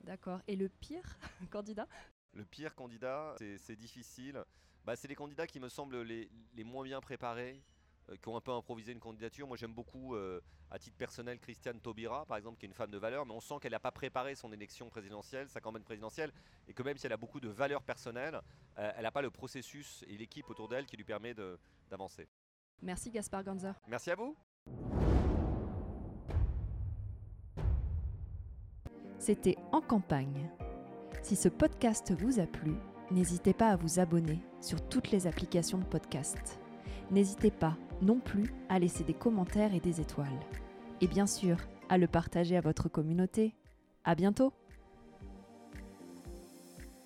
D'accord. 0.02 0.40
Et 0.46 0.56
le 0.56 0.68
pire 0.68 1.18
candidat? 1.50 1.86
Le 2.32 2.44
pire 2.44 2.74
candidat, 2.74 3.34
c'est- 3.38 3.76
difficile. 3.76 4.42
Bah, 4.84 4.96
c'est 4.96 5.08
les 5.08 5.14
candidats 5.14 5.46
qui 5.46 5.60
me 5.60 5.68
semblent 5.68 6.02
les, 6.02 6.30
les 6.54 6.64
moins 6.64 6.84
bien 6.84 7.00
préparés, 7.00 7.62
qui 8.16 8.28
ont 8.28 8.36
un 8.36 8.40
peu 8.40 8.52
improvisé 8.52 8.92
une 8.92 9.00
candidature. 9.00 9.46
Moi, 9.46 9.56
j'aime 9.56 9.72
beaucoup, 9.72 10.14
euh, 10.14 10.40
à 10.70 10.78
titre 10.78 10.96
personnel, 10.96 11.38
Christiane 11.38 11.80
Taubira, 11.80 12.24
par 12.26 12.36
exemple, 12.36 12.58
qui 12.58 12.66
est 12.66 12.68
une 12.68 12.74
femme 12.74 12.90
de 12.90 12.98
valeur, 12.98 13.26
mais 13.26 13.32
on 13.32 13.40
sent 13.40 13.54
qu'elle 13.60 13.72
n'a 13.72 13.80
pas 13.80 13.90
préparé 13.90 14.34
son 14.34 14.52
élection 14.52 14.88
présidentielle, 14.88 15.48
sa 15.48 15.60
campagne 15.60 15.82
présidentielle, 15.82 16.32
et 16.68 16.74
que 16.74 16.82
même 16.82 16.96
si 16.96 17.06
elle 17.06 17.12
a 17.12 17.16
beaucoup 17.16 17.40
de 17.40 17.48
valeurs 17.48 17.82
personnelles, 17.82 18.40
euh, 18.78 18.92
elle 18.96 19.02
n'a 19.02 19.10
pas 19.10 19.22
le 19.22 19.30
processus 19.30 20.04
et 20.08 20.16
l'équipe 20.16 20.48
autour 20.50 20.68
d'elle 20.68 20.86
qui 20.86 20.96
lui 20.96 21.04
permet 21.04 21.34
d'avancer. 21.88 22.28
Merci 22.82 23.10
Gaspard 23.10 23.44
Ganzer. 23.44 23.74
Merci 23.86 24.10
à 24.10 24.14
vous. 24.14 24.36
C'était 29.18 29.56
En 29.70 29.82
campagne. 29.82 30.50
Si 31.22 31.36
ce 31.36 31.50
podcast 31.50 32.12
vous 32.12 32.40
a 32.40 32.46
plu, 32.46 32.74
n'hésitez 33.10 33.52
pas 33.52 33.68
à 33.68 33.76
vous 33.76 34.00
abonner 34.00 34.40
sur 34.62 34.80
toutes 34.88 35.10
les 35.10 35.26
applications 35.26 35.76
de 35.76 35.84
podcast. 35.84 36.58
N'hésitez 37.10 37.50
pas 37.50 37.76
non 38.02 38.20
plus 38.20 38.52
à 38.68 38.78
laisser 38.78 39.04
des 39.04 39.14
commentaires 39.14 39.74
et 39.74 39.80
des 39.80 40.00
étoiles. 40.00 40.28
Et 41.00 41.06
bien 41.06 41.26
sûr, 41.26 41.56
à 41.88 41.98
le 41.98 42.06
partager 42.06 42.56
à 42.56 42.60
votre 42.60 42.88
communauté. 42.88 43.54
À 44.04 44.14
bientôt! 44.14 44.52